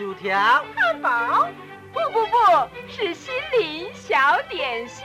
[0.00, 1.46] 薯条、汉堡，
[1.92, 2.36] 不不不，
[2.88, 5.04] 是心灵小点心。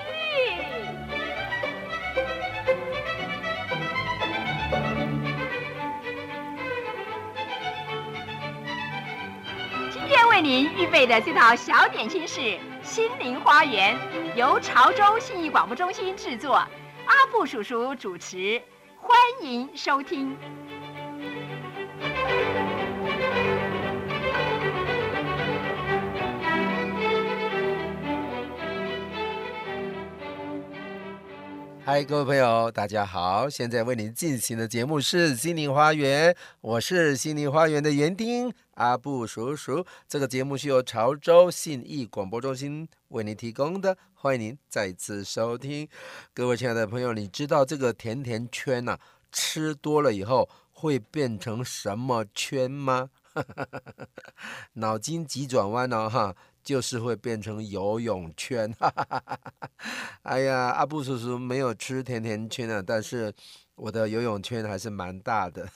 [9.91, 13.97] 今天为您预备的这套小点心是心灵花园，
[14.33, 18.63] 由潮州信义广播中心制作，阿布叔叔主持，
[19.01, 20.37] 欢迎收听。
[31.87, 33.47] 嗨，各位朋友，大家好！
[33.47, 39.85] 现在为您进行的节目是《心灵花园》，我是心灵花园的园丁阿布叔叔。
[40.07, 45.87] 这个节目是由潮州信义广播中心为您提供的，欢迎您再次收听。
[46.33, 48.97] 各位亲爱的朋友，你知道这个甜甜圈呐、
[49.31, 53.11] 吃多了以后会变成什么圈吗？
[54.73, 56.35] 脑筋急转弯哦，哈！
[56.65, 58.75] 就是会变成游泳圈，
[60.23, 63.31] 哎呀，阿布叔叔没有吃甜甜圈啊，但是
[63.75, 65.69] 我的游泳圈还是蛮大的，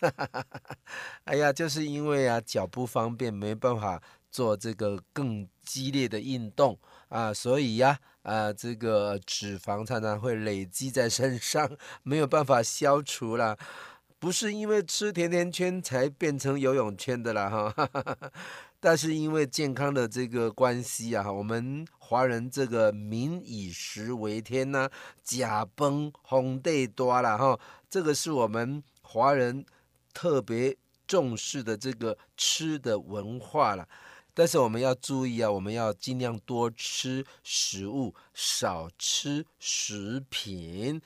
[1.26, 6.78] 哎呀，就是因为啊脚不方便，没办法做这个更激烈的运动
[7.10, 11.70] 啊，所以呀啊这个脂肪常常会累积在身上，
[12.02, 13.56] 没有办法消除了。
[14.22, 17.74] 不是因为吃甜甜圈才变成游泳圈的啦，哈，
[18.82, 24.90] 但是因为健康的这个关系啊，我们华人这个民以食为天呐，
[25.26, 29.66] 呷饭皇帝大了哈，这个是我们华人
[30.14, 33.88] 特别重视的这个吃的文化了。
[34.34, 41.02] 但是我们要注意啊，我们要尽量多吃食物，少吃食品。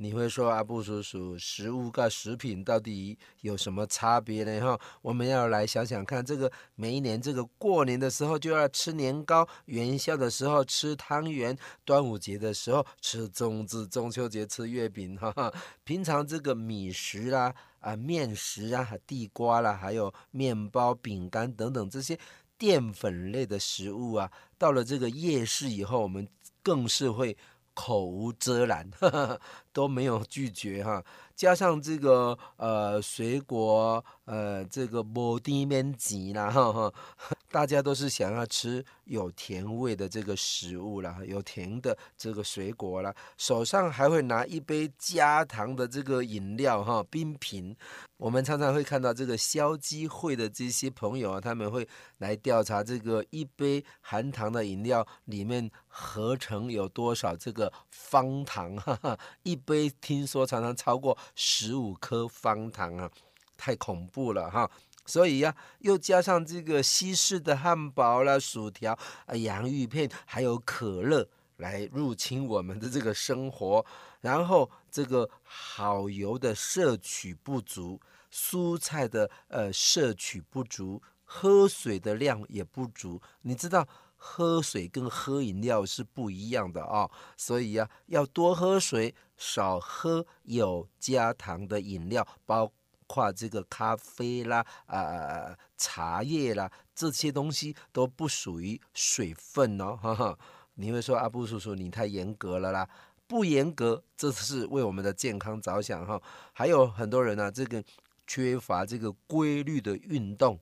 [0.00, 4.60] 你会说阿布叔叔，食物跟食品到底有什么差别呢？
[4.60, 15.52] 哈，我们要来想想看，这个每一年这个过年的时候就要吃年糕，元宵的时候吃汤圆，端午节的时候吃粽子，中秋节吃月饼，哈哈。
[15.82, 22.16] 平常这个米食啦、啊面食啊、地瓜啦，还有面包、饼干等等这些
[22.56, 26.28] 淀粉类的食物啊，到了这个夜市以后，我们
[26.62, 27.36] 更是会。
[27.78, 28.90] 口无遮拦，
[29.72, 31.00] 都没有拒绝哈。
[31.36, 36.92] 加上这个呃水果，呃这个无甜免钱啦哈哈，
[37.50, 47.74] 大家都是想要吃有甜味的这个食物啦，有甜的这个水果啦，手上还会拿一杯加糖的这个饮料哈，冰瓶。
[48.18, 61.16] 我们常常会看到这个消基会的这些朋友啊，他们会来调查这个一杯含糖的饮料里面合成有多少这个方糖，哈哈，一杯听说常常超过。
[61.34, 63.10] 十五颗方糖啊，
[63.58, 64.70] 太恐怖了哈！
[65.04, 68.96] 所以呀、又加上这个西式的汉堡啦、薯条、
[69.26, 73.84] 啊洋芋片，还有可乐来入侵我们的这个生活，
[74.20, 78.00] 然后这个好油的摄取不足，
[78.32, 83.86] 蔬菜的呃摄取不足，喝水的量也不足，你知道？
[84.20, 92.68] 喝水跟喝饮料是不一样的啊、哦，所以呀，要多喝水，少喝有加糖的饮料，包
[93.08, 99.96] 括这个咖啡啦、啊、茶叶啦，这些东西都不属于水分哦。
[100.00, 100.38] 哈哈，
[100.74, 102.88] 你会说阿布叔叔你太严格了啦？
[103.26, 106.22] 不严格，这是为我们的健康着想哈。
[106.52, 107.82] 还有很多人呢、啊，这个
[108.28, 110.56] 缺乏这个规律的运动，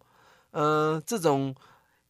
[0.53, 1.55] 嗯、呃，这种。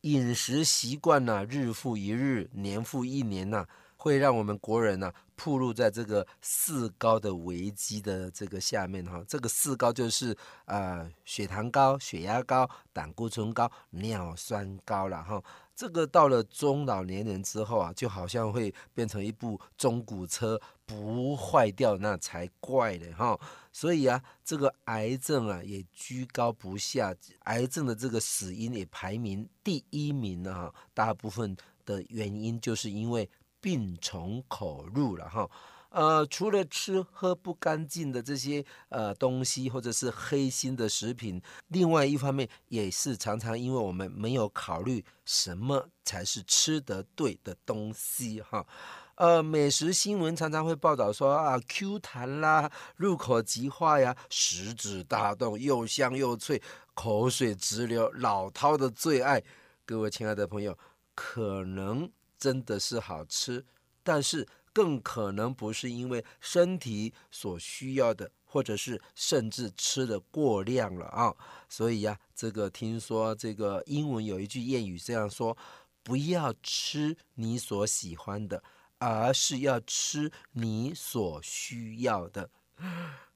[0.02, 3.66] 饮食习惯呢，日复一日，年复一年呐，
[3.96, 9.22] 会让我们国人呢，暴露在这个四高的危机的这个下面哈。
[9.28, 15.42] 这个四高就是、呃，血糖高、血压高、胆固醇高、尿酸高了哈。
[15.74, 23.38] 这个到了中老年人之后啊，就好像会变成一部中古车，不坏掉那才怪呢哈。
[23.70, 30.74] 所以啊，这个癌症啊也居高不下，癌症的这个死因也排名第一名了哈。
[30.94, 31.54] 大部分
[31.84, 33.28] 的原因就是因为
[33.60, 35.48] 病从口入了哈。
[35.90, 48.66] 呃，除了吃喝不干净的这些呃东西，或者是黑心的食品，另外一方面也是常常因为我们没有考虑什么才是吃得对的东西哈。
[49.14, 56.60] 呃，美食新闻常常会报道说啊，Q 弹啦，入口即化呀，食指大动，又香又脆，
[56.92, 59.42] 口水直流，老饕的最爱。
[59.86, 60.76] 各位亲爱的朋友，
[61.14, 63.64] 可能真的是好吃，
[64.02, 64.46] 但是。
[64.76, 71.34] 更可能不是因为身体所需要的，或者是甚至吃的过量了啊，
[71.66, 75.56] 所以呀，这个听说这个英文有一句谚语这样说：
[76.02, 78.62] 不要吃你所喜欢的，
[78.98, 82.50] 而是要吃你所需要的。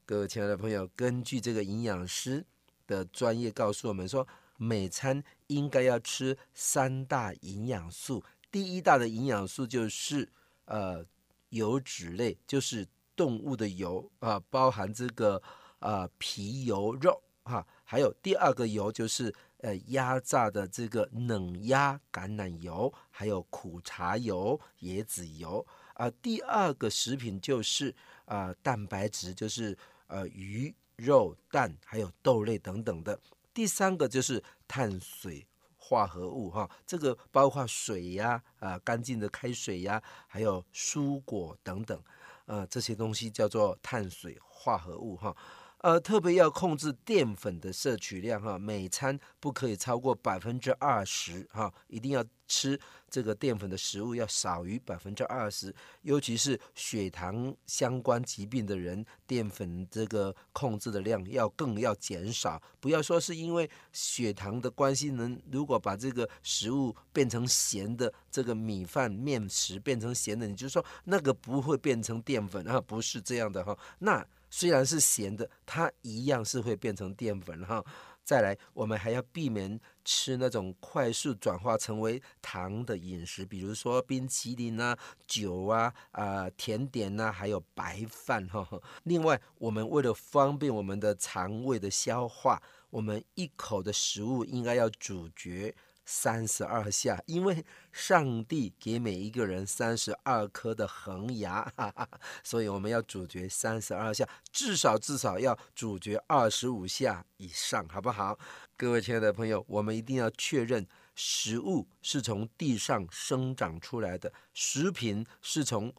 [0.05, 2.45] 各位亲爱的朋友，根据这个营养师
[2.85, 4.27] 的专业告诉我们说，
[4.57, 8.23] 每餐应该要吃三大营养素。
[8.51, 10.27] 第一大的营养素就是
[10.65, 11.05] 呃
[11.49, 15.41] 油脂类，就是动物的油啊，包含这个
[15.79, 17.65] 啊皮油肉哈。
[17.83, 26.09] 还有第二个油就是呃压榨的这个冷压橄榄油，还有苦茶油、椰子油啊。
[26.21, 27.93] 第二个食品就是
[28.25, 29.77] 啊蛋白质，就是
[30.07, 33.19] 呃鱼肉、蛋，还有豆类等等的。
[33.53, 35.45] 第三个就是碳水
[35.91, 42.01] 化合物哈，这个包括水呀啊干净的开水呀，还有蔬果等等，
[42.45, 45.35] 呃这些东西叫做碳水化合物哈。
[45.81, 52.79] 呃，特别要控制淀粉的摄取量哈，每餐不可以超过百分之二十哈，一定要吃
[53.09, 55.73] 这个淀粉的食物要少于百分之二十，
[56.03, 74.23] 尤其是血糖相关疾病的人，淀粉这个控制的量要更要减少，不要说是因为血糖的关系，能如果把这个食物变成咸的，这个米饭面食变成咸的，你就说那个不会变成淀粉啊，不是这样的哈，那。
[74.51, 77.83] 虽然是咸的，它一样是会变成淀粉哈。
[78.23, 84.95] 再来，我们还要避免吃那种快速转化成为糖的饮食，比如说冰淇淋啊、
[85.25, 88.65] 酒啊、啊、甜点呐、还有白饭哈。
[89.03, 92.61] 另外，我们为了方便我们的肠胃的消化，
[92.91, 95.73] 我们一口的食物应该要咀嚼。
[96.13, 102.09] 三十二下，因为上帝给每一个人三十二颗的恒牙，哈哈，
[102.43, 108.37] 所以我们要咀嚼三十二下，至少至少要咀嚼二十五下以上，好不好？
[108.75, 110.85] 各位亲爱的朋友，我们一定要确认
[111.15, 115.93] 食物是从地上生长出来的，食品是从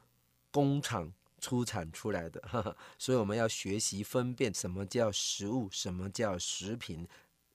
[0.50, 1.10] 工厂
[1.40, 7.08] 出产出来的，哈哈，所以我们要学习分辨什么叫食物，什么叫食品。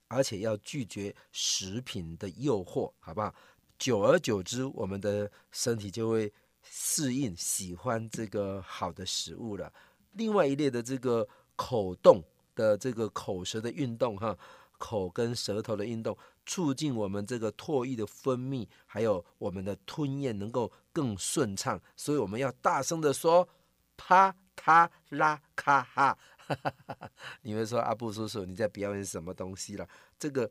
[0.08, 3.34] 而且要拒绝食品的诱惑，好不好？
[3.78, 6.34] 久而久之，我们的身体就会
[6.64, 9.72] 适应，喜欢这个好的食物了。
[10.14, 12.24] 另外一类的这个口动
[12.56, 14.36] 的这个口舌的运动，哈，
[14.80, 21.80] 口跟舌头的运动，促进我们这个唾液的分泌，还有我们的吞咽能够更顺畅。
[21.96, 23.48] 所以我们要大声的说：
[23.96, 26.18] 啪嗒拉咔哈。
[27.44, 29.88] 你会说阿布叔叔，你在表演什么东西了？
[30.18, 30.50] 这个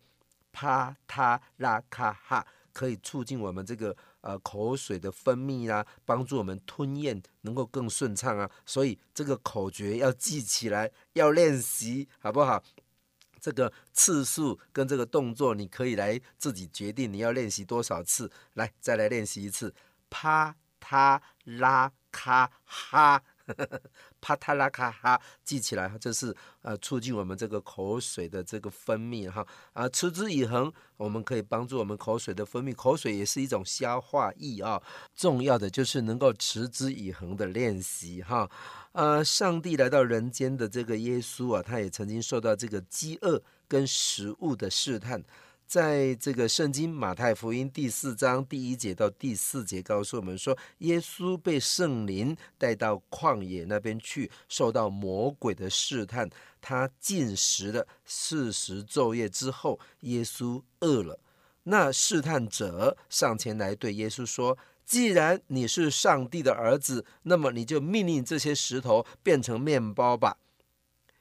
[0.52, 8.50] 啪嗒拉咔哈可以促进我们这个呃口水的分泌啦、啊，帮助我们吞咽能够更顺畅啊。
[8.64, 12.62] 所以这个口诀要记起来，要练习，好不好？
[13.40, 18.30] 这个次数跟这个动作，你可以来自己决定你要练习多少次。
[18.54, 19.72] 来，再来练习一次，
[20.10, 23.22] 啪嗒拉咔哈。
[24.20, 34.82] 啪嗒拉咔哈，记起来，这是呃促进我们这个口水的这个分泌哈啊，持之以恒，我们可以帮助我们口水的分泌，口水也是一种消化液啊。
[35.14, 38.50] 重要的就是能够持之以恒的练习哈。
[38.92, 45.22] 呃，上帝来到人间的这个耶稣啊，他也曾经受到这个饥饿跟食物的试探。
[45.66, 56.30] 在这个圣经马太福音第四章第一节到第四节，告诉我们说，耶稣被圣灵带到旷野那边去，受到魔鬼的试探。
[56.60, 61.18] 他禁食了四十昼夜之后，耶稣饿了。
[61.64, 64.56] 那试探者上前来对耶稣说
[64.86, 70.36] ：“既然你是上帝的儿子，那么你就命令这些石头变成面包吧。”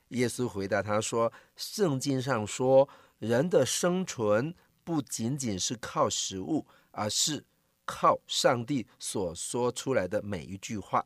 [0.09, 2.87] 耶稣回答他说：“圣经上说。”
[3.25, 4.53] 人的生存
[4.83, 7.43] 不仅仅是靠食物，而是
[7.83, 11.03] 靠上帝所说出来的每一句话。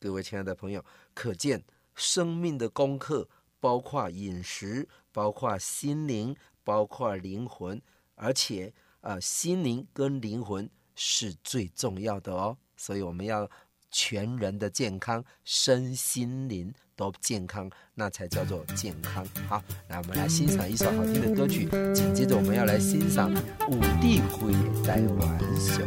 [0.00, 1.62] 各位亲爱的朋友，可见
[1.94, 3.28] 生命的功课
[3.60, 7.80] 包括饮食，包括心灵，包括灵魂，
[8.16, 12.58] 而且啊，心灵跟灵魂是最重要的哦。
[12.76, 13.48] 所以我们要
[13.88, 16.74] 全人的健康，身心灵。
[17.02, 19.26] 都健康，那才叫做健康。
[19.48, 21.68] 好，那我们来欣赏一首好听的歌曲。
[21.92, 23.28] 紧接着我们要来欣赏
[23.68, 24.52] 五帝会
[24.84, 25.82] 台湾小。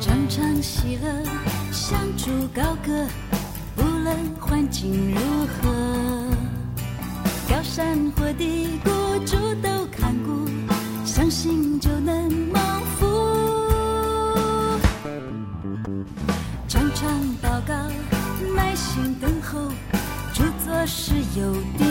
[0.00, 1.22] 常常喜乐，
[1.70, 3.06] 向主高歌，
[3.76, 6.34] 不论环境如何，
[7.48, 8.90] 高山或低谷，
[20.86, 21.81] 是有的。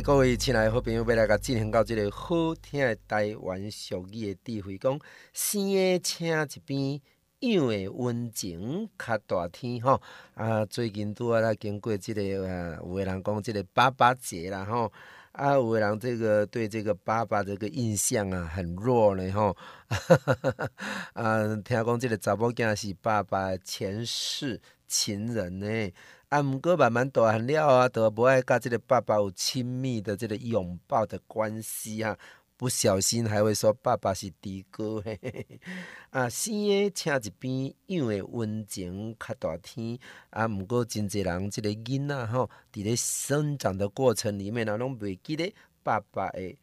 [0.00, 4.98] 各位亲爱的好朋友，要来甲进行到这个好听的台湾俗语的智慧，讲
[5.32, 7.00] 生的请一边，
[7.40, 10.00] 养的温情较大天吼。
[10.34, 14.92] 啊，最近拄啊来经过这个啊，有的人讲这个爸爸节啦吼，
[15.32, 19.56] 啊，有的人这个对这个爸爸这个印象啊很弱呢吼。
[21.14, 25.92] 啊，听讲这个查某囝是爸爸前世情人呢。
[26.28, 32.18] 啊，毋过慢慢大汉了啊，都无爱甲即个爸爸有亲密的这个拥抱的关系啊，
[32.58, 35.60] 不小心还会说爸爸是猪哥嘿嘿嘿。
[36.10, 39.98] 啊，生的请一边，养的温情较大天。
[40.28, 46.54] 啊，毋过真侪人即个囡仔吼，伫咧生长的过程里面啊，拢袂记咧爸爸的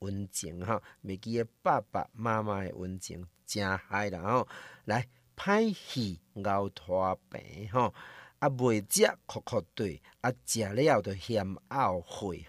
[0.00, 4.48] 温情哈，袂记咧爸爸妈妈的温情，真害啦吼。
[4.84, 7.94] 来，歹戏熬拖病吼。
[8.44, 12.44] 啊，未食哭哭对，啊，食了就嫌懊悔。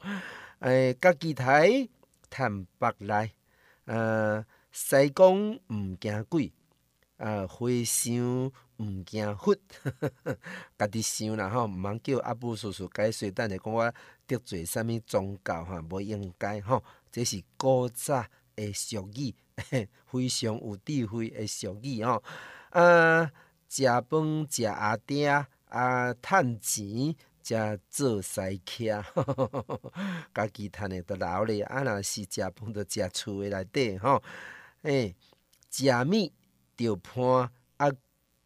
[0.60, 1.86] 诶，家己台
[2.30, 3.30] 趁北来，
[3.84, 6.50] 呃，西公毋惊鬼，
[7.18, 9.54] 呃，和尚毋惊佛。
[10.78, 13.92] 家己想啦吼，毋通叫阿母叔叔解释，等下讲我
[14.26, 16.82] 得罪啥物宗教哈，无应该吼。
[17.12, 18.24] 这是古早
[18.56, 19.34] 诶俗语，
[20.10, 22.22] 非常有智慧诶俗语吼。
[22.70, 23.30] 呃。
[23.74, 25.26] 食饭食阿爹
[25.68, 27.12] 啊，趁钱
[27.42, 29.04] 才做西客，
[30.32, 31.62] 家己趁的都留咧。
[31.64, 34.22] 啊，若是食饭就食厝的内底吼。
[34.82, 35.12] 诶，
[35.72, 36.32] 食物
[36.76, 37.90] 着伴，啊，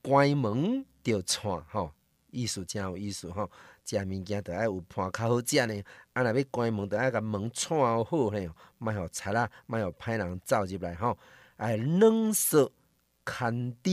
[0.01, 1.93] 关门着串吼。
[2.31, 3.51] 意思真有意思吼。
[3.85, 5.83] 食物件着爱有伴较好食呢。
[6.15, 11.19] 啊，若要关门，着爱甲门串好嘿，莫互贼仔，莫互歹人走入来吼。
[11.59, 12.73] 爱软说
[13.27, 13.91] 牵猪，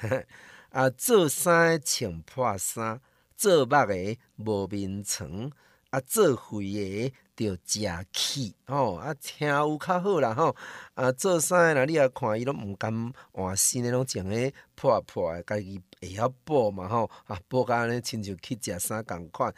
[0.70, 3.00] 啊，做衫诶穿破衫，
[3.36, 5.50] 做目诶无眠床，
[5.90, 8.94] 啊，做肺诶着食气吼。
[8.94, 10.54] 啊，听有较好啦吼。
[10.94, 15.80] 啊，做衫诶若你啊看伊拢毋甘换新诶，拢穿诶破破诶，家己。
[16.00, 19.52] 会晓补嘛吼，啊补甲安尼亲像去食衫共款。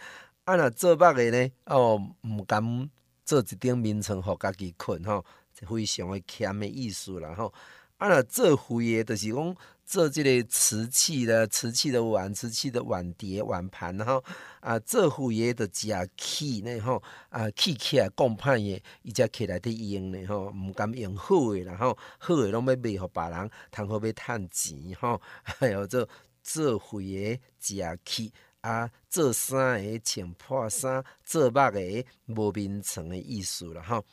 [0.45, 2.91] 啊，若做目诶呢，哦，毋甘
[3.25, 7.55] 做一顶眠床互家己困吼，就非常诶谦诶意思啦吼。
[7.99, 9.57] 啊，若做肺诶，就是讲
[9.93, 14.25] 做即个瓷器的瓷器的碗、瓷器的碗碟、碗盘吼。
[14.61, 17.03] 啊，做肺诶，着食气呢吼。
[17.29, 25.21] 啊，气起来讲歹诶，伊才起来得用的吼，毋甘用好诶啦吼，好诶拢要卖互别人，通好要趁钱吼。
[25.43, 26.09] 还有做。
[26.43, 28.33] 做肺诶食气
[28.63, 34.05] 啊，做衫诶穿破衫，做肉诶无眠床诶意思啦吼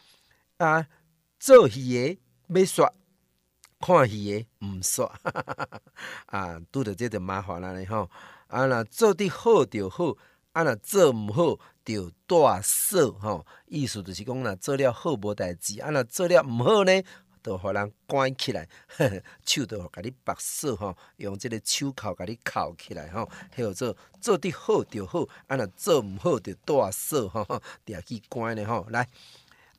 [0.57, 0.85] 啊，
[1.39, 2.19] 做戏诶
[2.49, 2.91] 要煞，
[3.79, 5.09] 看戏诶毋煞，
[6.27, 8.09] 啊，拄着这着麻烦啦吼。
[8.47, 10.15] 啊，若做得好就好，
[10.51, 17.01] 啊，若做毋好就大说吼，意思就是讲若做了好无代志，啊，若做了毋好呢？
[17.41, 18.67] 就互人关起来，
[18.97, 27.45] 呵 呵手都互你绑死吼，用这个手铐甲你铐起来吼，叫做做得好就好，啊若做毋好就大死吼，
[27.85, 28.85] 抓去关咧吼。
[28.89, 29.07] 来，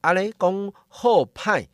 [0.01, 1.69] 安尼讲好歹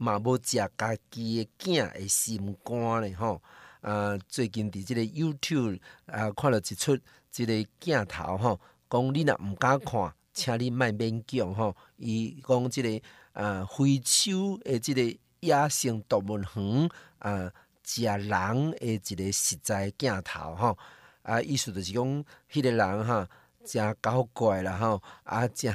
[0.00, 3.40] 嘛，无食家己诶囝诶心肝咧吼。
[3.82, 6.98] 啊，最近伫即个 YouTube 啊，看了一出
[7.30, 11.76] 即个镜头吼，讲你若毋敢看，请你莫勉强吼。
[11.96, 15.18] 伊讲即个啊，非洲诶即个。
[15.42, 17.50] 野生动物园啊，
[17.82, 20.76] 食人诶一个实在镜头吼
[21.22, 23.26] 啊，意思就是讲，迄个人哈
[23.64, 25.74] 真搞怪啦吼啊，真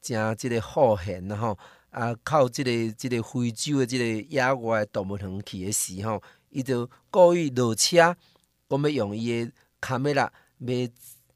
[0.00, 1.56] 真即个好贤啦吼
[1.94, 8.16] 啊，靠即个即个非洲的即个野外动物园去的时吼，伊就故意落车，
[8.68, 10.66] 讲要用伊诶卡梅拉要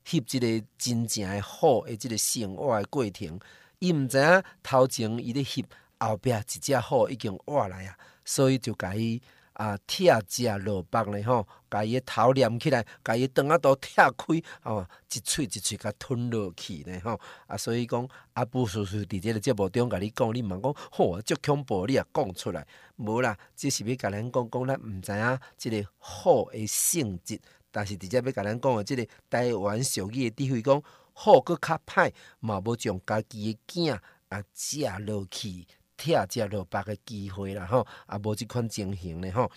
[0.04, 3.38] 翕即个真正诶好诶即个生活的过程，
[3.78, 5.64] 伊毋知影头前伊咧翕。
[6.00, 9.20] 后壁一只虎已经活来啊，所以就甲伊
[9.58, 22.64] 啊拆食落腹咧吼，甲伊头连起来，甲伊肠仔都拆开，吼一喙一喙甲吞落去咧吼啊，所以讲阿布叔叔伫即个节目中甲你讲，你毋通讲吼足恐怖，你也讲出来，
[22.98, 27.40] 无啦，只是要甲咱讲讲，咱毋知影即个虎诶性质，
[27.72, 30.80] 但是直接要甲咱讲诶，即个台湾俗语诶智慧讲，
[31.12, 35.66] 虎阁较歹，嘛无将家己诶囝啊食落去。
[35.98, 39.50] 拆食落腹个机会啦吼，啊无即款情形咧吼。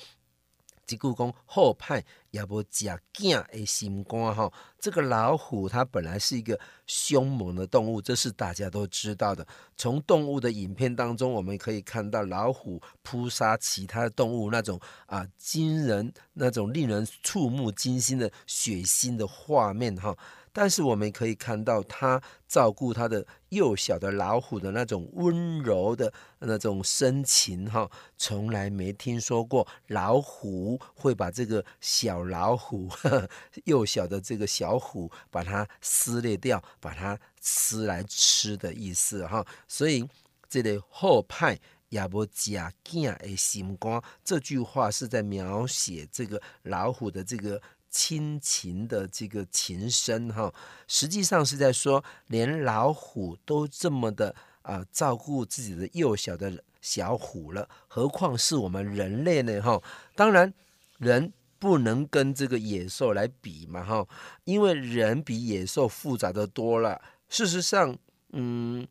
[0.83, 4.51] 即句讲好歹也无食囝诶心肝吼。
[4.77, 9.47] 这个老虎它本来是一个凶猛的动物，这是大家都知道的。
[9.77, 20.13] 从动物的影片当中，我们可以看到老虎扑杀其他的动物那种啊惊人、那种令人触目惊心的血腥的画面哈。
[20.53, 32.89] 但是我们可以看到，他照顾他的幼小的老虎的那种温柔的那种深情，哈，从来没听说过老虎会把这个小老虎，
[33.63, 39.45] 幼小的这个小虎，把它撕裂掉，把它撕来吃的意思，哈。
[39.67, 40.05] 所以
[40.49, 47.61] 这里后派也不假见诶心肝，这句话是在描写这个老虎的这个。
[47.91, 50.51] 亲情的这个情深哈，
[50.87, 59.81] 实际上是在说，连老虎都这么的啊、照顾自己的幼小的小虎了，何况是我们人类呢哈？
[60.15, 60.53] 当然，
[60.99, 64.07] 人不能跟这个野兽来比嘛哈，
[64.45, 67.01] 因为人比野兽复杂的多了。
[67.27, 67.97] 事实上，
[68.31, 68.87] 嗯，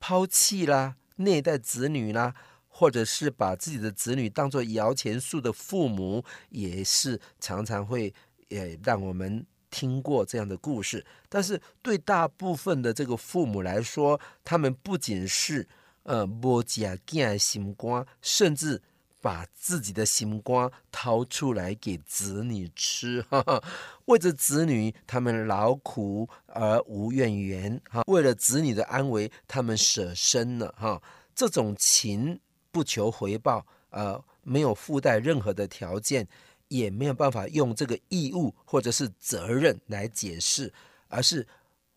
[0.00, 2.34] 抛弃啦、虐待子女啦，
[2.68, 8.14] 或者是把自己的子女当做摇钱树的父母，也是常常会。
[8.48, 15.68] 也让我们听过这样的故事，但是对大部分的这个父母来说，他们不仅是
[16.04, 18.80] 呃无食囝的心瓜，甚至
[19.20, 23.62] 把自己的心瓜掏出来给子女吃，哈哈，
[24.06, 31.02] 为着子女，他们劳苦而无怨言，哈，为了子女的安危，他们舍身了，哈，
[31.34, 36.26] 这种情不求回报，呃，没有附带任何的条件。
[36.68, 40.72] 也没有办法用这个义务或者是责任来解释，
[41.08, 41.46] 而是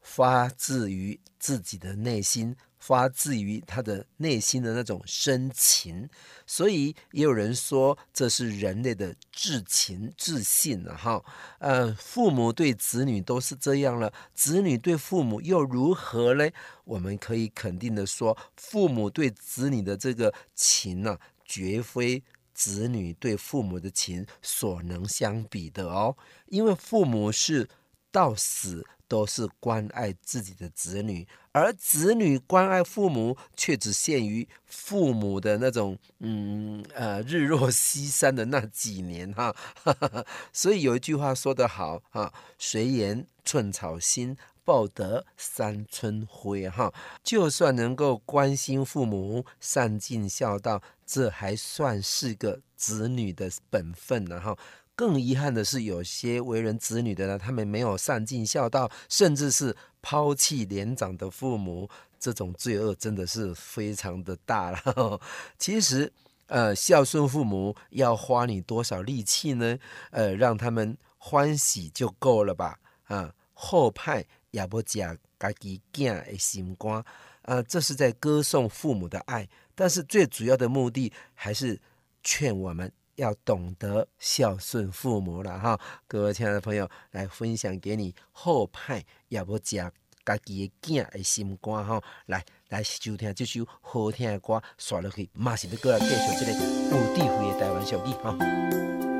[0.02, 6.10] 发自于自己的内心，发自于他的内心的那种深情，
[6.48, 11.24] 所以也有人说这是人类的至情至性了哈。
[11.60, 16.50] 呃，父母对子女都是这样了，子女对父母又如何呢？
[16.86, 26.16] 我们可以肯定的说，父母对子女的这个情呢、啊，绝非子女对父母的情所能相比的哦，
[26.48, 27.70] 因为父母是
[28.12, 28.86] 到死。
[29.12, 46.94] 都是关爱自己的子女，而子女关爱父母却只限于父母的那种嗯呃日落西山的那几年哈，哈，哈，所以有一句话说得好哈，谁言寸草心，报得三春晖哈，
[47.24, 54.58] 就算能够关心父母，善尽孝道，这还算是个子女的本分呢哈。
[54.96, 65.20] 更遗憾的是，有些为人子女的呢，他们没有善尽孝道，甚至是抛弃年长的父母，这种罪恶真的是非常的大了。
[65.58, 66.12] 其实，
[66.46, 69.80] 呃，孝顺父母要花你多少力气呢？
[70.12, 72.78] 呃，让他们欢喜就够了吧？
[73.06, 77.04] 啊，后派也不假家己囝的心肝
[77.42, 81.82] 啊，这是在歌颂父母的爱，但是最主要的目的还是
[82.24, 82.92] 劝我们。
[83.16, 89.76] 要懂得孝顺父母了哈，各位亲爱的朋友，来分享给你后派也不食
[90.26, 99.11] 家己的囝的心肝哈，来来收听这首好听的歌，刷落去，马上要过来继续这个有智慧的台湾小弟哈。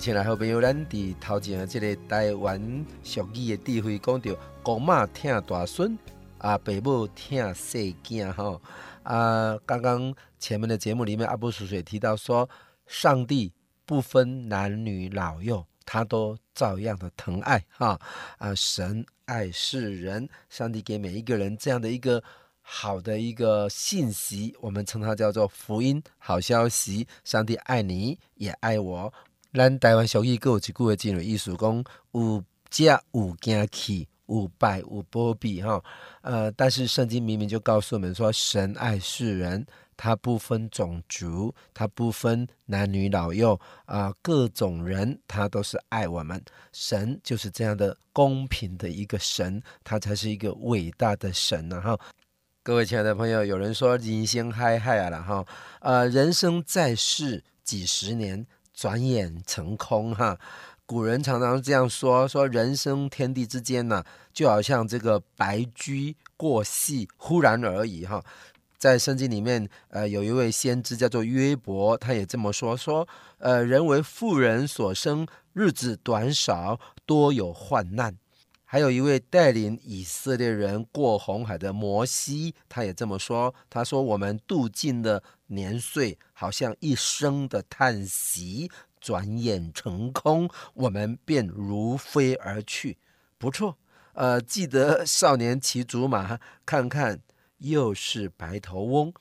[0.00, 5.94] 亲爱好朋友，咱伫头前啊，这个台湾俗语的智慧讲到，公妈疼大孙，
[6.38, 8.58] 啊，爸母疼细囝哈。
[9.02, 12.48] 啊，刚刚前面的节目里面，阿布叔叔也提到说，
[12.86, 13.52] 上帝
[13.84, 18.00] 不分男女老幼，他都照样的疼爱哈。
[18.38, 22.24] 啊，神爱世人，上帝给每一个人这样的一个
[22.62, 27.06] 好的一个信息，我们称它叫做福音好消息。
[27.22, 29.12] 上帝爱你，也爱我。
[29.52, 35.82] 咱台湾俗语阁有一句话真有意思，讲有食有惊气，有败有波比哈。
[36.22, 46.40] 呃，但是圣经明明就告诉我们说，神爱世人，他不分种族，他不分男女老幼啊、各种人他都是爱我们。
[46.72, 52.00] 神就是这样的公平的一个神，他才是一个伟大的神呐、啊、哈。
[52.62, 55.44] 各位亲爱的朋友，有人说人生嗨嗨啊了哈，
[55.80, 58.46] 呃，人生在世几十年。
[58.80, 60.38] 转眼成空哈，
[60.86, 68.24] 古人常常这样说：说人生天地之间呢，就好像这个白驹过隙，忽然而已哈。
[68.78, 78.16] 在圣经里面，呃，有一位先知叫做约伯，他也这么说：说呃，人为富人所生，日子短少，多有患难。
[78.64, 85.22] 还有一位带领以色列人过红海的摩西，他也这么说：他说我们度尽了。
[85.50, 92.98] 年岁好像一声的叹息，转眼成空，我们便如飞而去。
[93.36, 93.76] 不错，
[94.12, 97.20] 呃，记得少年骑竹马，看看
[97.58, 99.12] 又是白头翁，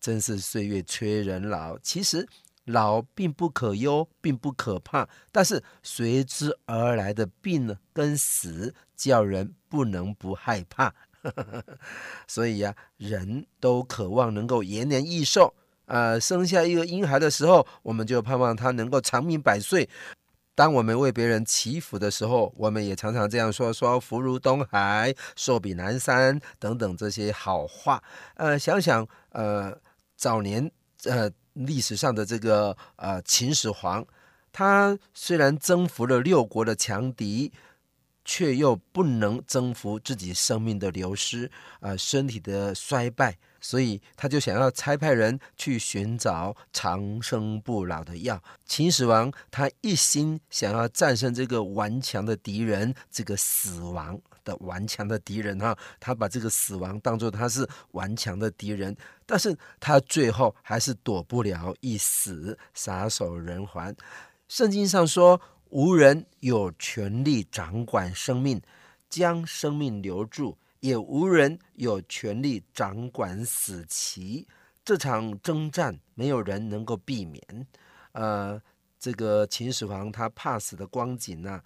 [0.00, 1.78] 真是岁月催人老。
[1.78, 2.28] 其实
[2.64, 10.94] 老并不可忧，并不可怕，但是随之而来的病，跟死，叫人不能不害怕。
[12.28, 15.54] 所以呀、人都渴望能够延年益寿。
[15.88, 19.88] 呃，生下一个婴孩的时候，我们就盼望他能够长命百岁。
[20.54, 28.02] 当我们为别人祈福的时候，我们也常常这样说：说福如东海，寿比南山等等这些好话。
[28.34, 29.72] 呃，想想呃，
[30.16, 30.70] 早年
[31.04, 34.04] 呃历史上的这个呃秦始皇，
[34.52, 37.52] 他虽然征服了六国的强敌，
[38.24, 41.48] 却又不能征服自己生命的流失，
[41.80, 43.38] 呃，身体的衰败。
[43.60, 48.42] 所以他就想要差派人去寻找长生不老的药。
[48.64, 63.94] 秦始皇他一心想要战胜这个顽强的敌人，这个死亡的顽强的敌人哈，他把这个死亡当作他是顽强的敌人，但是他最后还是躲不了一死，撒手人寰。
[64.48, 65.40] 圣经上说，
[65.70, 68.62] 无人有权力掌管生命，
[69.10, 70.56] 将生命留住。
[70.80, 74.46] 也无人有权力掌管死期，
[74.84, 77.42] 这场征战没有人能够避免。
[78.12, 78.60] 呃，
[78.98, 81.60] 这个秦始皇他怕死的光景呢、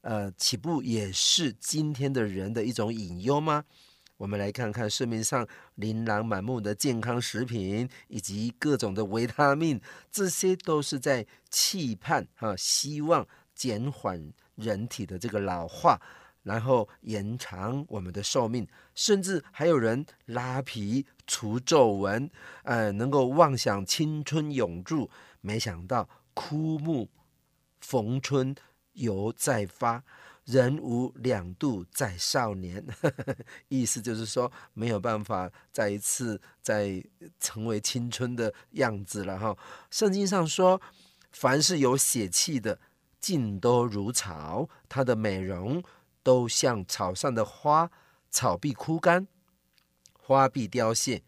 [0.00, 3.64] 呃，岂不也是今天的人的一种隐忧吗？
[4.16, 16.00] 我们来看看市面上琳琅满目的健康食品，以及各种的维他命，这些都是在期盼哈、啊，希望减缓人体的这个老化。
[16.42, 22.30] 然后延长我们的寿命，甚至还有人拉皮除皱纹，
[22.62, 25.10] 呃，能够妄想青春永驻。
[25.40, 27.08] 没想到枯木
[27.80, 28.54] 逢春
[28.94, 30.02] 犹再发，
[30.44, 32.84] 人无两度再少年。
[33.68, 37.04] 意思就是说，没有办法再一次再
[37.38, 39.56] 成为青春的样子了哈。
[39.90, 40.80] 圣经上说，
[41.30, 42.80] 凡是有血气的，
[43.20, 45.82] 尽都如草，它的美容。
[46.28, 47.90] 都像草上的花，
[48.30, 49.26] 草必枯干，
[50.12, 51.22] 花必凋谢，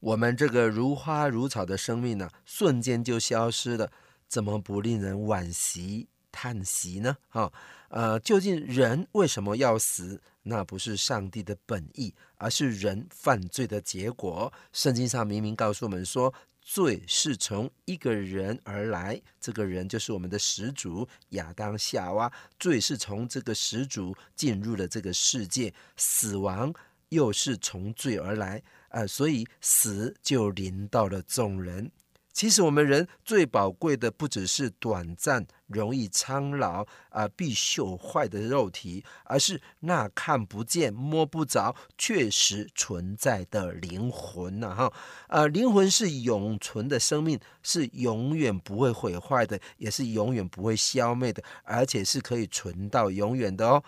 [0.00, 3.92] 我们这个如花如草的生命呢、瞬间就消失了，
[4.26, 7.18] 怎么不令人惋惜叹息呢？
[7.28, 7.52] 哈，
[7.90, 10.22] 呃，究竟人为什么要死？
[10.44, 14.50] 那不是上帝的本意，而是人犯罪的结果。
[14.72, 16.32] 圣经上明明告诉我们说，
[16.68, 22.30] 罪是从一个人而来，这个人就是我们的始祖亚当夏娃。
[22.58, 26.74] 罪是从这个始祖进入了这个世界，死亡
[27.10, 28.60] 又是从罪而来。
[28.88, 31.88] 啊，所以死就临到了众人。
[32.36, 44.74] 其实我们人最宝贵的，不只是短暂、容易苍老啊、必朽坏的肉体，而是那看不见、摸不着、确实存在的灵魂呐！
[44.74, 44.92] 哈，
[45.28, 53.82] 呃，灵魂是永存的生命，是永远不会毁坏的，也是永远不会消灭的，而且是可以存到永远的哦。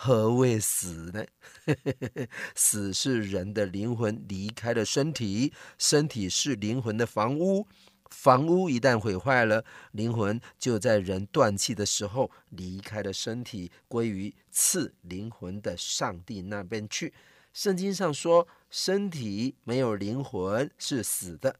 [0.00, 1.24] 何谓死呢？
[2.54, 7.66] 死是人的灵魂离开了身体，身体是灵魂的房屋。
[8.10, 17.12] 房屋一旦毁坏了，灵魂就在人断气的时候离开了身体，归于赐灵魂的上帝那边去。
[17.52, 21.56] 圣经上说，身体没有灵魂是死的。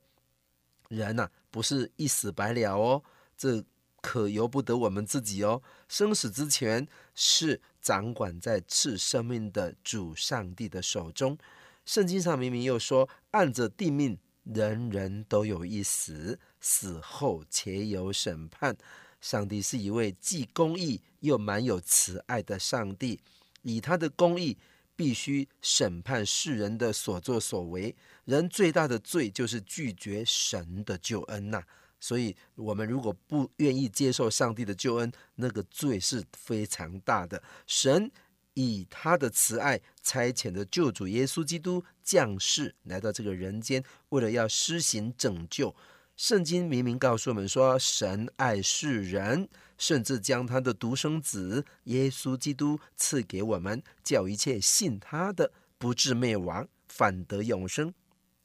[0.88, 3.02] 人呐、不是一死百了哦，
[3.36, 3.64] 这
[4.00, 5.62] 可由不得我们自己哦。
[5.88, 11.36] 生死之前是掌管在赐生命的主上帝的手中。
[11.84, 14.18] 圣经上明明又说，按着定命。
[14.52, 18.76] 人人都有一死，死后且有审判。
[19.20, 23.20] 上帝是一位既公义又满有慈爱的上帝，
[23.62, 24.56] 以他的公义
[24.96, 27.94] 必须审判世人的所作所为。
[28.24, 31.62] 人最大的罪就是拒绝神的救恩呐、
[32.00, 37.42] 所以我们如果不愿意接受上帝的救恩，那个罪是非常大的。
[37.66, 38.10] 神。
[38.58, 45.72] 以他的慈爱差遣的救主耶稣基督降世来到这个人间，为了要施行拯救。
[46.16, 57.94] 圣经明明告诉我们说，神爱世人，甚至将他的独生子耶稣基督赐给我们，叫一切信他的不至灭亡，反得永生。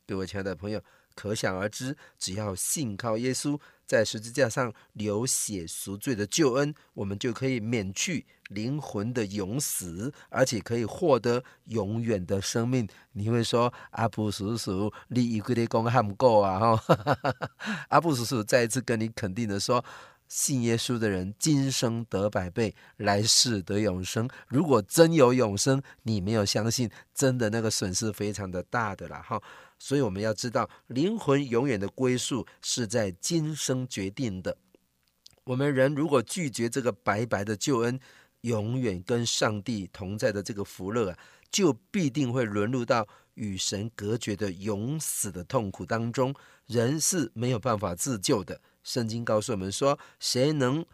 [0.05, 0.79] 各位亲爱的朋友，
[1.15, 3.59] 可想而知，只要信靠耶稣。
[3.93, 12.89] 在十字架上流血赎罪的救恩，我们就可以免去灵魂的永死，而且可以获得永远的生命。
[13.11, 16.75] 你会说阿布叔叔，你一个的讲还不够啊？
[16.75, 16.83] 哈，
[17.89, 19.85] 阿布叔叔再一次跟你肯定的说，
[20.27, 24.27] 信耶稣的人今生得百倍，来世得永生。
[24.47, 29.39] 如果真有永生，你没有相信，真的那个损失非常的大的了哈。
[29.83, 34.55] 所以我们要知道，灵魂永远的归宿是在今生决定的。
[35.43, 37.99] 我们人如果拒绝这个白白的救恩，
[38.41, 41.19] 永远跟上帝同在的这个福乐啊，
[41.51, 46.33] 就必定会沦入到与神隔绝的永死的痛苦当中。
[46.67, 48.61] 人是没有办法自救的。
[48.83, 50.85] 圣经告诉我们说：“谁能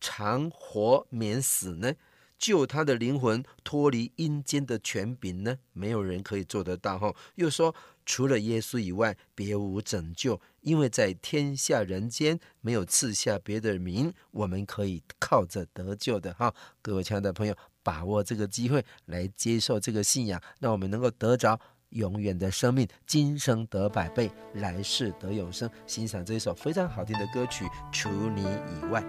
[0.00, 1.92] 长活免死呢？
[2.40, 5.56] 救他的灵魂脱离阴间的权柄呢？
[5.72, 7.72] 没有人可以做得到。”哈，又说。
[8.04, 16.52] 除了耶稣以外，别无拯救，因为在天下人间没有赐下别的名，我们可以靠着得救的哈。
[16.80, 21.58] 各位亲爱的朋友，把握这个机会来接受这个信仰，让我们能够得着
[21.90, 25.70] 永远的生命，今生得百倍，来世得永生。
[25.86, 29.02] 欣赏这一首非常好听的歌曲《除你以外》。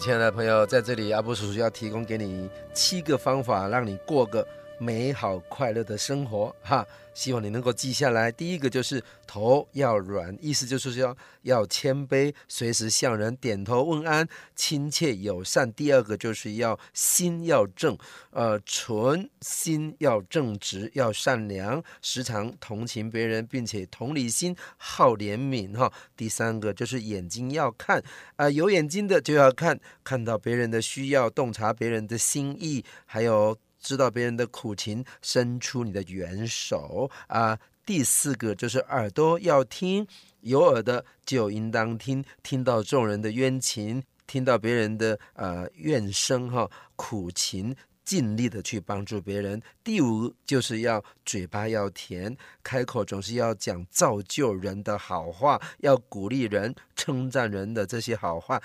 [0.00, 4.46] 亲爱的朋友，在这里阿布叔叔要提供给你七个方法，让你过个
[4.80, 6.84] 美好快乐的生活哈。
[7.12, 8.32] 希望你能够记下来。
[8.32, 15.70] 第一个就是头要软，意思就是要要谦卑，随时向人点头问安，亲切友善。
[15.72, 17.98] 第二个就是要心要正，
[18.30, 25.92] 呃，存心要正直，要善良，时常同情别人，并且同理心，好怜悯哈。
[26.16, 27.98] 第三个就是眼睛要看，
[28.36, 33.58] 啊、呃，有眼睛的就要看，看到别人的需要，洞察别人的心意，还有。
[33.80, 37.58] 知道别人的苦情，伸出你的援手啊！
[37.86, 40.06] 第四个就是耳朵要听，
[40.42, 47.74] 有耳的就应当听，听到众人的冤情，听到别人的呃怨声哈苦情，
[48.04, 49.60] 尽力的去帮助别人。
[49.82, 58.62] 第五就是要嘴巴要甜，开口总是要讲造就人的好话，要鼓励人、称赞人的这些好话，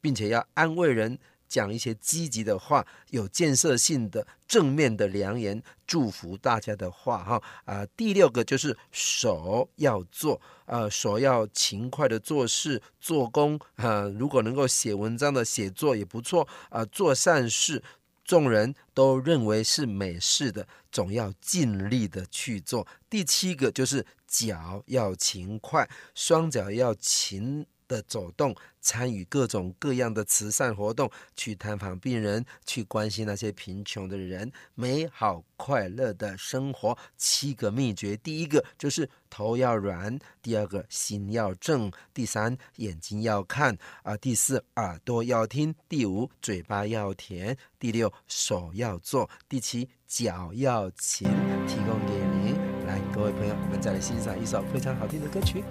[0.00, 1.18] 并且要安慰人。
[1.48, 7.86] 讲一些积极的话，有建设性的、正面的良言，祝福大家的话，哈啊。
[7.96, 17.82] 第六个就是手要做，呃，手要勤快的做事、做工，啊，如果能够写文章的写作也不错，啊，做善事，
[18.24, 22.86] 众人都认为是美事的，总要尽力的去做。
[23.08, 27.66] 第七个就是脚要勤快，双脚要勤。
[27.88, 36.96] 的走动，参与各种各样的慈善活动，去探访病人，去关心那些贫穷的人，美好快乐的生活。
[37.16, 51.26] 七个秘诀，第一个就是头要软，第二个心要正，第三眼睛要看啊，第四耳朵要听，第五嘴巴要甜，第六手要做，第七脚要勤。
[51.66, 52.54] 提供给您，
[52.86, 55.62] 来，各位朋友，我们再来欣赏一首非常好听的歌曲。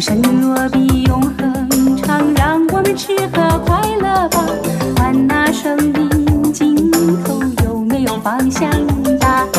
[0.00, 4.46] 今生若比永恒长，让我们吃喝快乐吧。
[4.94, 6.88] 管那生命尽
[7.24, 8.70] 头有没有方向
[9.18, 9.50] 答案。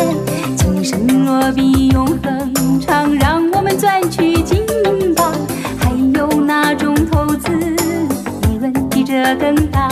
[0.56, 5.30] 今生若比永恒长，让我们赚取金银吧。
[5.78, 9.90] 还有那种投资利润比这更大。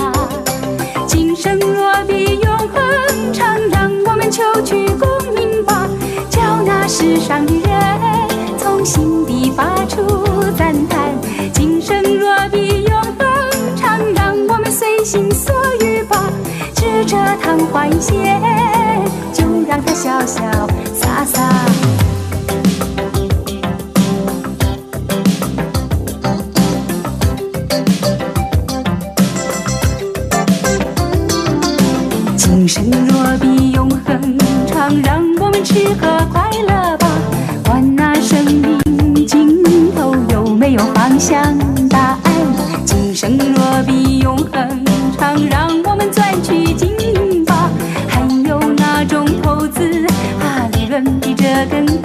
[1.06, 5.90] 今生若比永恒长，让我们求取功名吧。
[6.30, 8.37] 叫那世上的人。
[8.88, 10.02] 心底发出
[10.58, 11.14] 赞叹，
[11.54, 16.32] 今生若比永恒长，让我们随心所欲吧。
[16.74, 18.42] 只这昙花一现，
[19.34, 20.42] 就让它潇潇
[20.94, 21.87] 洒洒。
[45.50, 47.70] 让我们赚取金银吧。
[48.08, 50.06] 还有那种投资
[50.40, 51.97] 啊，利润比这更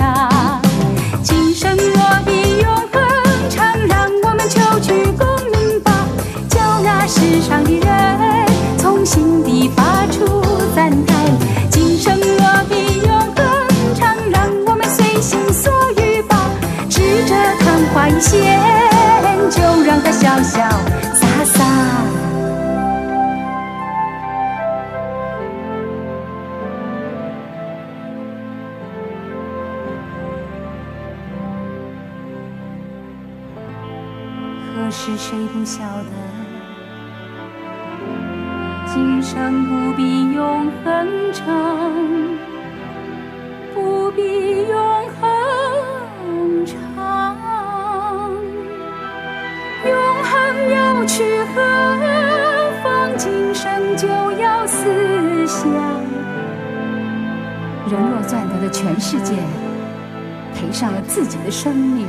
[61.14, 62.06] 自己的生命，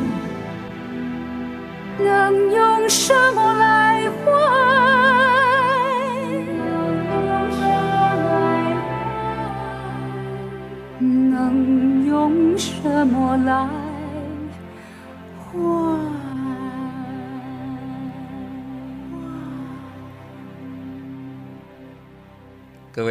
[2.00, 3.43] 能用什么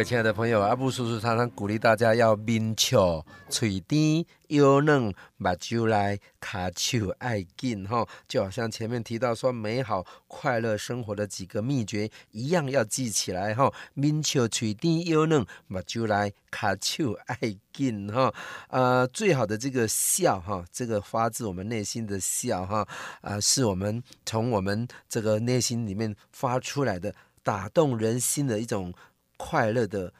[0.03, 13.71] 亲爱的朋友，阿布叔叔常常鼓励大家要面笑、嘴甜、腰嫩、目睭来、卡手爱紧哈，就好像前面提到说美好快乐生活的几个秘诀一样，要记起来哈。
[13.93, 17.37] 面笑、嘴甜、腰嫩、目睭来、卡手爱
[17.71, 18.33] 紧哈。
[18.67, 22.85] 呃，最好的这个笑哈，这个发自我们内心的笑哈，
[23.21, 28.93] 啊、是我们从我们这个内心里面发出来的，打动人心的一种。
[29.37, 30.13] 快乐的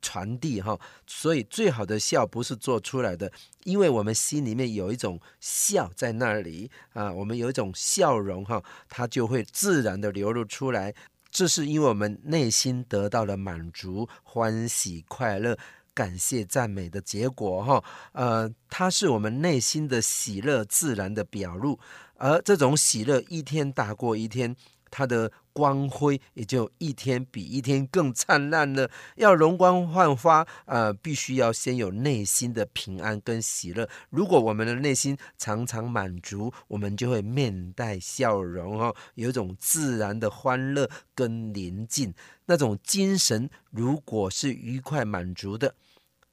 [0.00, 3.30] 传递哈，所以最好的笑不是做出来的，
[3.64, 10.94] 因为我们心里面有一种笑在那里啊，我们有一种笑容哈，它就会自然的流露出来。
[11.32, 15.56] 这是因为我们内心得到了满足、欢喜、快乐、
[15.94, 17.84] 感谢、赞美的结果哈。
[18.12, 21.78] 呃，它是我们内心的喜乐自然的表露，
[22.14, 24.54] 而这种喜乐一天大过一天。
[24.90, 28.90] 它的光辉也就一天比一天更灿烂了。
[29.16, 33.88] 要容光焕发，呃，必须要先有内心的平安跟喜乐。
[34.10, 42.12] 如果我们的内心常常满足，我们就会面带笑容哦，有一种自然的欢乐跟宁静。
[42.46, 45.74] 那种精神如果是愉快满足的，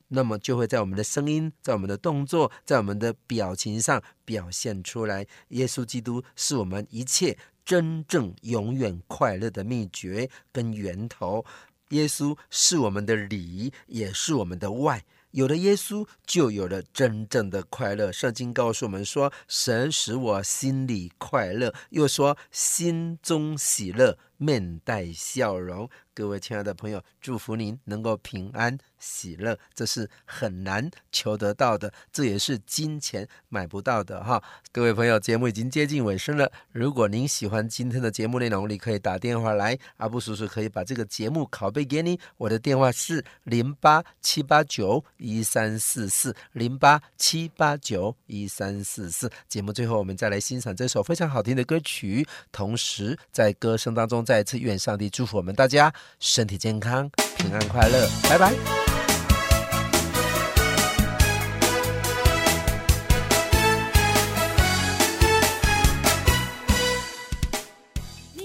[0.08, 5.28] 那么就会在我们的声音、在我们的动作、在我们的表情上表现出来。
[5.50, 7.38] 耶稣基督是我们一切。
[7.68, 11.44] 真正永远快乐的秘诀跟源头，
[11.90, 15.04] 耶稣是我们的里，也是我们的外。
[15.32, 18.10] 有了耶稣，就有了真正的快乐。
[18.10, 28.78] 圣经告诉我们说：“神使我心里快乐。”又说：“心中喜乐，面带笑容。”各位亲爱的朋友，祝福您能够平安
[29.08, 34.44] 喜乐，这是很难求得到的，这也是金钱买不到的哈。
[34.72, 36.52] 各位朋友，节目已经接近尾声了。
[36.74, 42.20] 如果您喜欢今天的节目内容，你可以打电话来，阿布叔叔可以把这个节目拷贝给你。
[42.38, 49.32] 我的电话是零八七八九一三四四零八七八九一三四四。
[49.48, 55.94] 节目最后，我们再来欣赏这首非常好听的歌曲，同时在歌声当中再一次愿上帝祝福我们大家。
[56.20, 58.97] 身体健康，平安快乐，拜拜。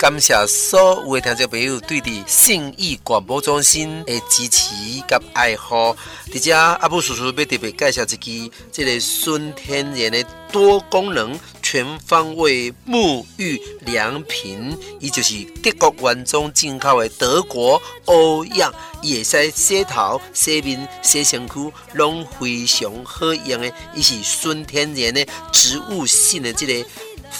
[0.02, 4.74] 感谢所有的听众朋友对的信义广播中心的支持
[5.08, 5.96] 和爱护。
[6.26, 11.38] 在这阿布叔叔要特别介绍一支这个纯天然的多功能。
[11.62, 23.72] 全方位沐浴良品，伊就是德国原装进口的德国欧漾，伊会使洗头、洗面、洗身躯，拢非常好用的。
[23.94, 26.86] 伊是纯天然的植物性的这个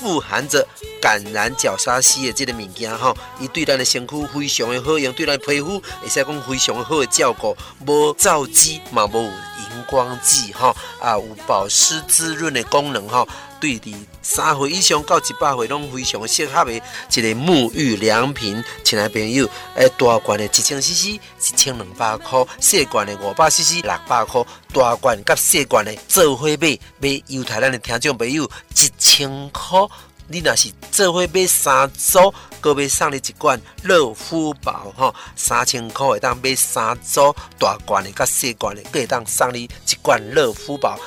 [0.02, 0.66] 富含着
[1.00, 13.26] 橄榄角鲨烯的这个物件吼，伊对咱的身躯非常的好用，对咱皮肤会使讲非常好的照顾，无皂基嘛无荧光剂吼，啊有保湿滋润的功能吼。
[13.62, 18.60] 对的，三岁以上到一百岁拢非常适合的，一个沐浴良品。
[18.82, 24.44] 亲爱朋友，诶，大罐的一千 CC 一千两百块，小罐的五百 CC 六百块，
[24.74, 29.78] 大罐甲小罐的做伙买，买犹太咱的听众朋友一千块。
[30.26, 40.98] 你若是做伙买三组，阁要送你一罐乐肤宝吼，三千块会当买三组大罐的甲细罐的，阁会当送你一罐乐肤宝。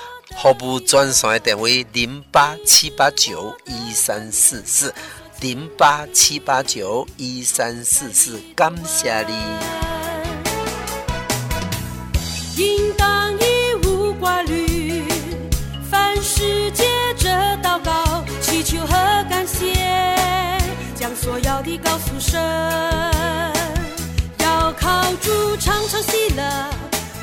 [0.41, 4.93] 服务专线的电话零八七八九一三四四
[5.41, 9.33] 零八七八九一三四四，感谢你。
[12.57, 15.03] 应当以无挂虑，
[15.91, 16.85] 凡事借
[17.17, 17.29] 着
[17.61, 18.93] 祷告，祈求和
[19.29, 19.73] 感谢，
[20.95, 22.39] 将所要的告诉神，
[24.39, 26.43] 要靠主常常喜乐，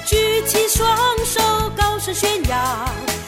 [0.05, 0.87] 举起双
[1.25, 1.41] 手
[1.77, 3.22] 高声宣扬。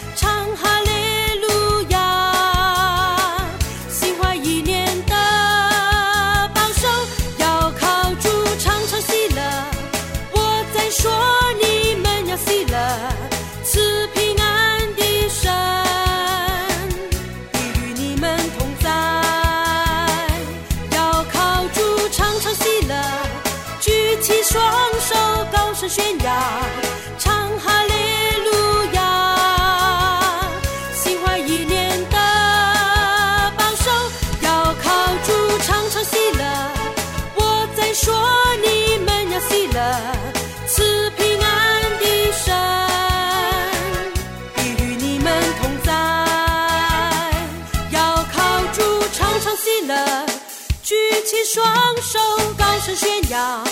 [51.55, 51.65] 双
[52.03, 52.19] 手
[52.59, 53.63] 高声炫耀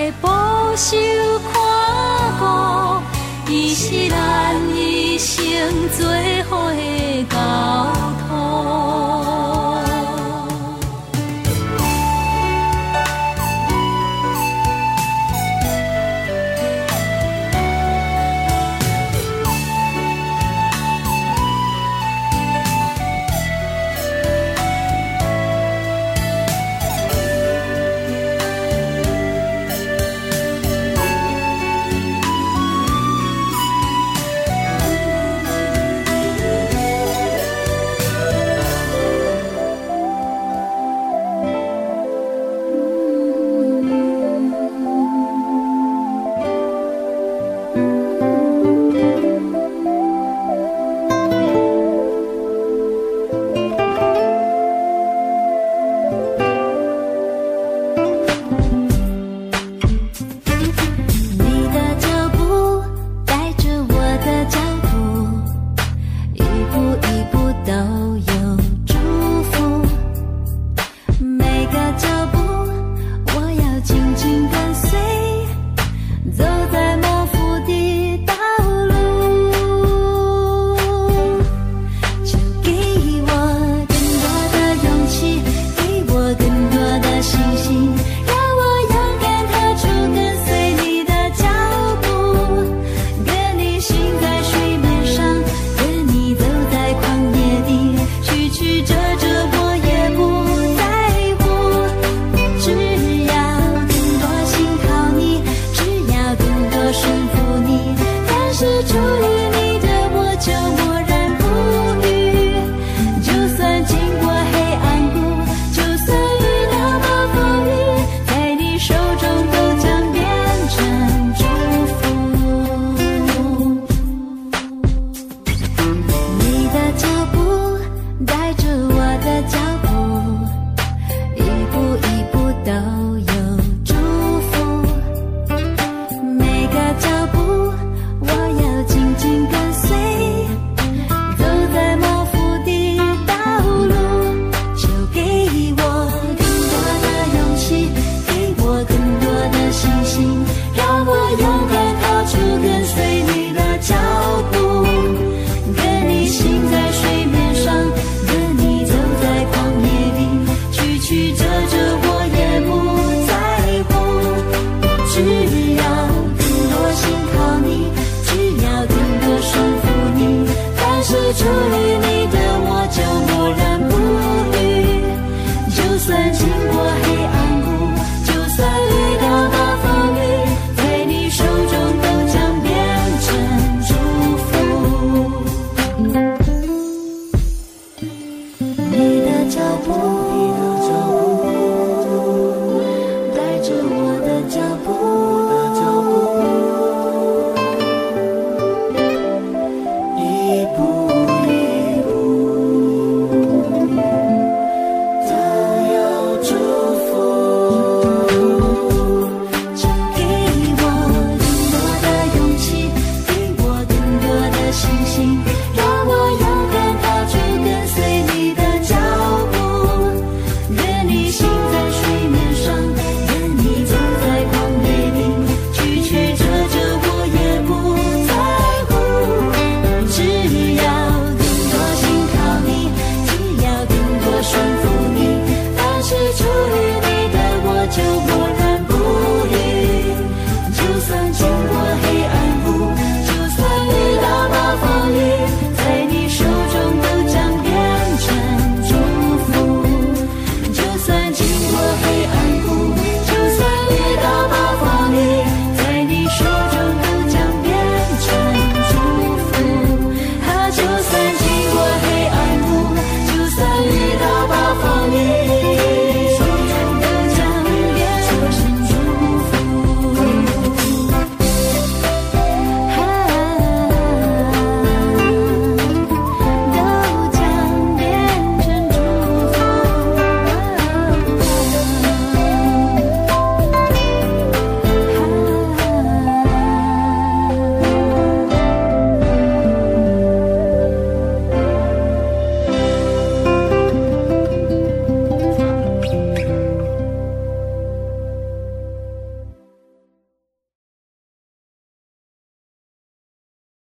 [0.00, 0.96] 的保守
[1.52, 1.60] 看
[2.38, 5.38] 顾，伊是咱一生
[5.90, 7.36] 最好的交
[8.26, 9.19] 托。